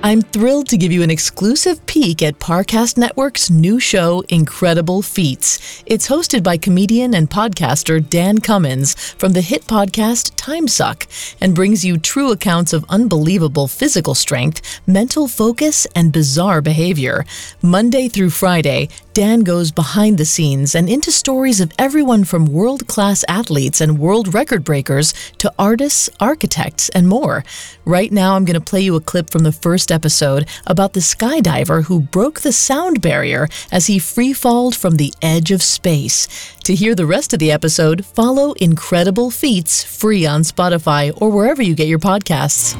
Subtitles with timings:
[0.00, 5.82] I'm thrilled to give you an exclusive peek at Parcast Network's new show, Incredible Feats.
[5.86, 11.08] It's hosted by comedian and podcaster Dan Cummins from the hit podcast Time Suck
[11.40, 17.24] and brings you true accounts of unbelievable physical strength, mental focus, and bizarre behavior.
[17.60, 22.86] Monday through Friday, Dan goes behind the scenes and into stories of everyone from world
[22.86, 27.42] class athletes and world record breakers to artists, architects, and more.
[27.84, 31.00] Right now, I'm going to play you a clip from the first episode about the
[31.00, 36.28] skydiver who broke the sound barrier as he free falled from the edge of space.
[36.62, 41.60] To hear the rest of the episode, follow Incredible Feats free on Spotify or wherever
[41.60, 42.78] you get your podcasts.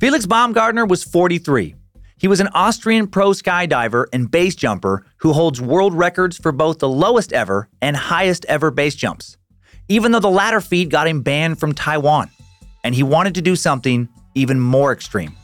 [0.00, 1.74] Felix Baumgartner was 43.
[2.18, 6.78] He was an Austrian pro skydiver and base jumper who holds world records for both
[6.78, 9.36] the lowest ever and highest ever base jumps,
[9.88, 12.30] even though the latter feat got him banned from Taiwan.
[12.84, 15.34] And he wanted to do something even more extreme.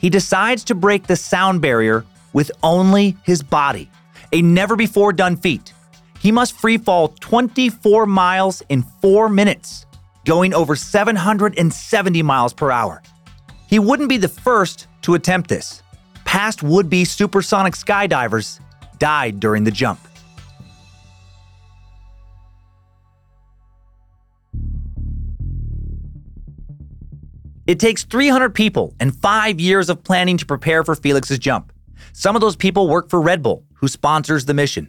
[0.00, 3.90] He decides to break the sound barrier with only his body,
[4.32, 5.72] a never before done feat.
[6.20, 9.86] He must free fall 24 miles in four minutes,
[10.24, 13.02] going over 770 miles per hour.
[13.68, 15.82] He wouldn't be the first to attempt this.
[16.24, 18.60] Past would be supersonic skydivers
[18.98, 20.00] died during the jump.
[27.66, 31.70] It takes 300 people and five years of planning to prepare for Felix's jump.
[32.14, 34.88] Some of those people work for Red Bull, who sponsors the mission.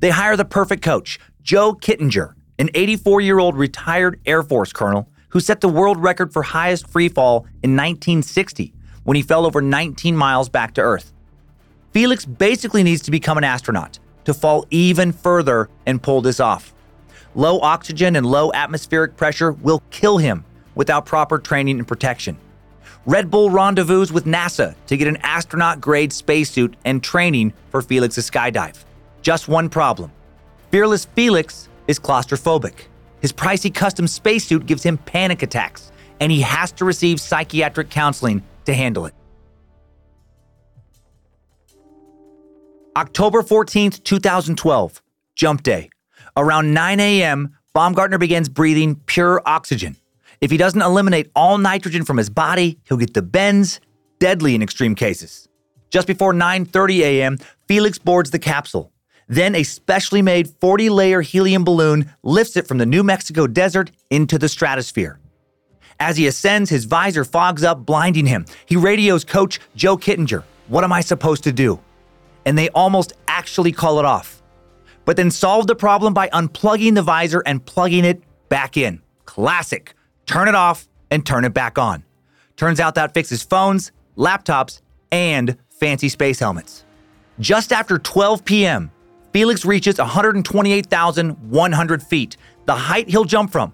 [0.00, 5.10] They hire the perfect coach, Joe Kittinger, an 84 year old retired Air Force colonel
[5.34, 9.60] who set the world record for highest free fall in 1960 when he fell over
[9.60, 11.12] 19 miles back to Earth.
[11.90, 16.72] Felix basically needs to become an astronaut to fall even further and pull this off.
[17.34, 20.44] Low oxygen and low atmospheric pressure will kill him
[20.76, 22.38] without proper training and protection.
[23.04, 28.30] Red Bull rendezvous with NASA to get an astronaut grade spacesuit and training for Felix's
[28.30, 28.84] skydive.
[29.20, 30.12] Just one problem
[30.70, 32.86] Fearless Felix is claustrophobic.
[33.24, 35.90] His pricey custom spacesuit gives him panic attacks,
[36.20, 39.14] and he has to receive psychiatric counseling to handle it.
[42.94, 45.02] October 14th, 2012,
[45.36, 45.88] jump day.
[46.36, 49.96] Around 9 a.m., Baumgartner begins breathing pure oxygen.
[50.42, 53.80] If he doesn't eliminate all nitrogen from his body, he'll get the bends,
[54.18, 55.48] deadly in extreme cases.
[55.88, 58.92] Just before 9:30 a.m., Felix boards the capsule.
[59.28, 63.90] Then a specially made 40 layer helium balloon lifts it from the New Mexico desert
[64.10, 65.18] into the stratosphere.
[66.00, 68.46] As he ascends, his visor fogs up, blinding him.
[68.66, 71.80] He radios coach Joe Kittinger, What am I supposed to do?
[72.44, 74.42] And they almost actually call it off,
[75.04, 79.00] but then solve the problem by unplugging the visor and plugging it back in.
[79.24, 79.94] Classic.
[80.26, 82.04] Turn it off and turn it back on.
[82.56, 84.80] Turns out that fixes phones, laptops,
[85.10, 86.84] and fancy space helmets.
[87.40, 88.90] Just after 12 p.m.,
[89.34, 92.36] Felix reaches 128,100 feet,
[92.66, 93.72] the height he'll jump from.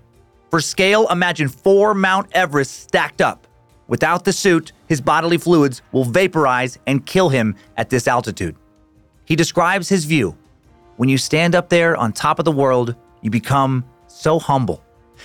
[0.50, 3.47] For scale, imagine four Mount Everest stacked up.
[3.87, 8.56] Without the suit, his bodily fluids will vaporize and kill him at this altitude.
[9.26, 10.34] He describes his view.
[10.97, 14.82] When you stand up there on top of the world, you become so humble.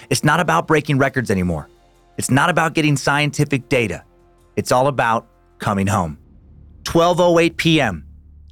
[0.09, 1.69] It's not about breaking records anymore.
[2.17, 4.03] It's not about getting scientific data.
[4.57, 5.27] It's all about
[5.59, 6.17] coming home.
[6.83, 8.04] 12:08 p.m.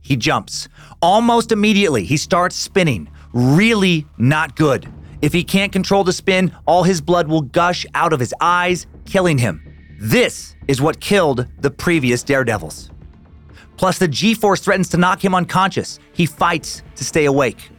[0.03, 0.68] He jumps.
[1.02, 3.09] Almost immediately, he starts spinning.
[3.34, 4.88] Really not good.
[5.22, 8.86] If he can't control the spin, all his blood will gush out of his eyes,
[9.06, 9.63] killing him.
[10.00, 12.92] This is what killed the previous Daredevils.
[13.78, 16.00] Plus, the G force threatens to knock him unconscious.
[16.12, 17.69] He fights to stay awake.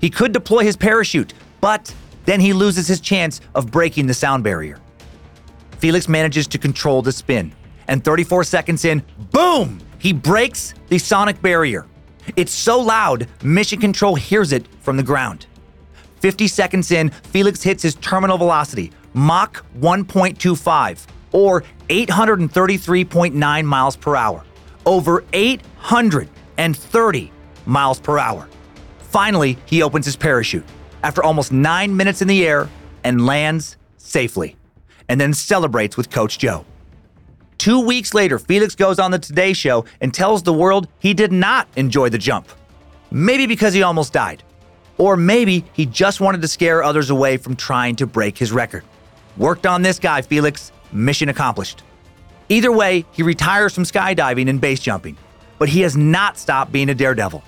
[0.00, 1.94] He could deploy his parachute, but
[2.24, 4.78] then he loses his chance of breaking the sound barrier.
[5.78, 7.54] Felix manages to control the spin,
[7.90, 9.02] and 34 seconds in,
[9.32, 9.78] boom!
[9.98, 11.86] He breaks the sonic barrier.
[12.36, 15.46] It's so loud, Mission Control hears it from the ground.
[16.20, 24.44] 50 seconds in, Felix hits his terminal velocity, Mach 1.25, or 833.9 miles per hour.
[24.86, 27.32] Over 830
[27.66, 28.48] miles per hour.
[29.00, 30.64] Finally, he opens his parachute
[31.02, 32.68] after almost nine minutes in the air
[33.02, 34.54] and lands safely,
[35.08, 36.64] and then celebrates with Coach Joe.
[37.60, 41.30] Two weeks later, Felix goes on the Today Show and tells the world he did
[41.30, 42.48] not enjoy the jump.
[43.10, 44.42] Maybe because he almost died.
[44.96, 48.82] Or maybe he just wanted to scare others away from trying to break his record.
[49.36, 50.72] Worked on this guy, Felix.
[50.90, 51.82] Mission accomplished.
[52.48, 55.18] Either way, he retires from skydiving and base jumping,
[55.58, 57.44] but he has not stopped being a daredevil.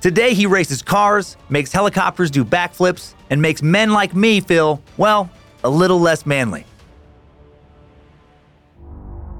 [0.00, 5.30] Today, he races cars, makes helicopters do backflips, and makes men like me feel, well,
[5.62, 6.66] a little less manly.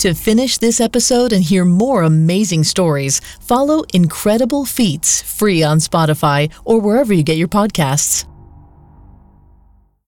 [0.03, 6.53] To finish this episode and hear more amazing stories, follow Incredible Feats free on Spotify
[6.65, 8.25] or wherever you get your podcasts.